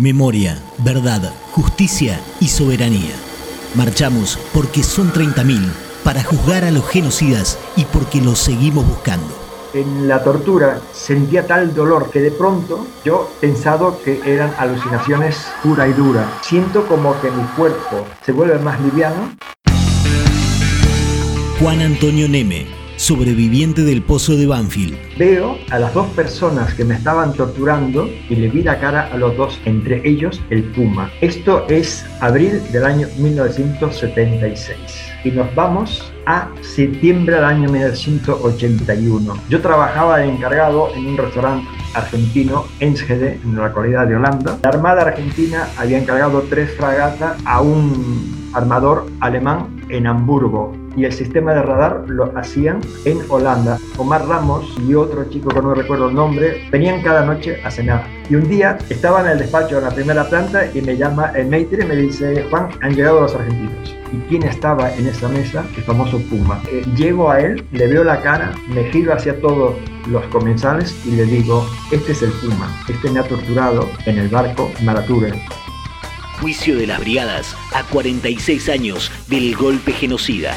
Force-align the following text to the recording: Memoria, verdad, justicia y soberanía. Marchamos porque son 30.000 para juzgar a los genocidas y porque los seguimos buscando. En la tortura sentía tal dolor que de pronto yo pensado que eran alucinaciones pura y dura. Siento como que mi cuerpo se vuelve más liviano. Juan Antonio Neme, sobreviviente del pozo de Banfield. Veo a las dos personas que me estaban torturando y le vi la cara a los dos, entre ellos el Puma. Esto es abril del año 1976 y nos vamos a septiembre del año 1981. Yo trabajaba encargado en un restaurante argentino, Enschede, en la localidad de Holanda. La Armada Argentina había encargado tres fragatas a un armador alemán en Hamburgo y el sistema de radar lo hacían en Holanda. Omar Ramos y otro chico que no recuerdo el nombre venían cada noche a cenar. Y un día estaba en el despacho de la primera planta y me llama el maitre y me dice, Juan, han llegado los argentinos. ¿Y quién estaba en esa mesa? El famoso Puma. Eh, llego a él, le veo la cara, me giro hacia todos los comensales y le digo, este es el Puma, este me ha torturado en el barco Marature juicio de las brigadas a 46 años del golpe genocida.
Memoria, 0.00 0.56
verdad, 0.78 1.30
justicia 1.52 2.18
y 2.40 2.48
soberanía. 2.48 3.14
Marchamos 3.74 4.38
porque 4.54 4.82
son 4.82 5.12
30.000 5.12 5.60
para 6.02 6.24
juzgar 6.24 6.64
a 6.64 6.70
los 6.70 6.88
genocidas 6.88 7.58
y 7.76 7.84
porque 7.84 8.22
los 8.22 8.38
seguimos 8.38 8.88
buscando. 8.88 9.28
En 9.74 10.08
la 10.08 10.24
tortura 10.24 10.80
sentía 10.90 11.46
tal 11.46 11.74
dolor 11.74 12.08
que 12.10 12.20
de 12.20 12.30
pronto 12.30 12.86
yo 13.04 13.30
pensado 13.42 14.00
que 14.02 14.22
eran 14.24 14.54
alucinaciones 14.56 15.36
pura 15.62 15.86
y 15.86 15.92
dura. 15.92 16.32
Siento 16.40 16.86
como 16.86 17.20
que 17.20 17.30
mi 17.30 17.44
cuerpo 17.54 18.06
se 18.24 18.32
vuelve 18.32 18.58
más 18.58 18.80
liviano. 18.80 19.36
Juan 21.60 21.82
Antonio 21.82 22.26
Neme, 22.26 22.68
sobreviviente 23.00 23.82
del 23.82 24.02
pozo 24.02 24.36
de 24.36 24.46
Banfield. 24.46 24.94
Veo 25.16 25.56
a 25.70 25.78
las 25.78 25.94
dos 25.94 26.06
personas 26.08 26.74
que 26.74 26.84
me 26.84 26.94
estaban 26.94 27.32
torturando 27.32 28.10
y 28.28 28.36
le 28.36 28.48
vi 28.48 28.62
la 28.62 28.78
cara 28.78 29.08
a 29.10 29.16
los 29.16 29.34
dos, 29.38 29.58
entre 29.64 30.06
ellos 30.06 30.38
el 30.50 30.64
Puma. 30.64 31.10
Esto 31.22 31.66
es 31.68 32.04
abril 32.20 32.60
del 32.72 32.84
año 32.84 33.08
1976 33.16 34.76
y 35.24 35.30
nos 35.30 35.54
vamos 35.54 36.12
a 36.26 36.50
septiembre 36.60 37.36
del 37.36 37.44
año 37.44 37.70
1981. 37.70 39.34
Yo 39.48 39.62
trabajaba 39.62 40.22
encargado 40.22 40.94
en 40.94 41.06
un 41.06 41.16
restaurante 41.16 41.66
argentino, 41.94 42.66
Enschede, 42.80 43.40
en 43.42 43.56
la 43.56 43.68
localidad 43.68 44.06
de 44.08 44.16
Holanda. 44.16 44.58
La 44.62 44.68
Armada 44.68 45.02
Argentina 45.02 45.68
había 45.78 45.98
encargado 45.98 46.44
tres 46.50 46.70
fragatas 46.76 47.38
a 47.46 47.62
un 47.62 48.39
armador 48.54 49.06
alemán 49.20 49.80
en 49.88 50.06
Hamburgo 50.06 50.72
y 50.96 51.04
el 51.04 51.12
sistema 51.12 51.54
de 51.54 51.62
radar 51.62 52.04
lo 52.08 52.36
hacían 52.36 52.80
en 53.04 53.18
Holanda. 53.28 53.78
Omar 53.96 54.26
Ramos 54.26 54.66
y 54.86 54.94
otro 54.94 55.24
chico 55.28 55.50
que 55.50 55.62
no 55.62 55.74
recuerdo 55.74 56.08
el 56.08 56.14
nombre 56.14 56.68
venían 56.70 57.02
cada 57.02 57.24
noche 57.24 57.60
a 57.64 57.70
cenar. 57.70 58.04
Y 58.28 58.34
un 58.34 58.48
día 58.48 58.78
estaba 58.88 59.20
en 59.22 59.28
el 59.28 59.38
despacho 59.38 59.76
de 59.76 59.82
la 59.82 59.90
primera 59.90 60.28
planta 60.28 60.66
y 60.72 60.80
me 60.82 60.96
llama 60.96 61.32
el 61.34 61.48
maitre 61.48 61.84
y 61.84 61.88
me 61.88 61.96
dice, 61.96 62.46
Juan, 62.50 62.68
han 62.80 62.94
llegado 62.94 63.20
los 63.20 63.34
argentinos. 63.34 63.96
¿Y 64.12 64.16
quién 64.28 64.42
estaba 64.42 64.92
en 64.94 65.06
esa 65.06 65.28
mesa? 65.28 65.64
El 65.76 65.84
famoso 65.84 66.18
Puma. 66.28 66.60
Eh, 66.70 66.84
llego 66.96 67.30
a 67.30 67.40
él, 67.40 67.64
le 67.70 67.86
veo 67.86 68.02
la 68.02 68.20
cara, 68.20 68.52
me 68.68 68.84
giro 68.90 69.14
hacia 69.14 69.40
todos 69.40 69.76
los 70.08 70.24
comensales 70.26 70.94
y 71.06 71.12
le 71.12 71.24
digo, 71.24 71.64
este 71.92 72.12
es 72.12 72.22
el 72.22 72.30
Puma, 72.32 72.68
este 72.88 73.10
me 73.10 73.20
ha 73.20 73.24
torturado 73.24 73.88
en 74.06 74.18
el 74.18 74.28
barco 74.28 74.70
Marature 74.82 75.32
juicio 76.40 76.76
de 76.76 76.86
las 76.86 77.00
brigadas 77.00 77.54
a 77.74 77.82
46 77.84 78.68
años 78.68 79.12
del 79.28 79.54
golpe 79.54 79.92
genocida. 79.92 80.56